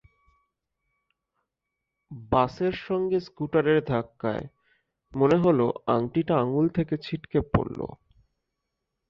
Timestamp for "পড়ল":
7.53-7.79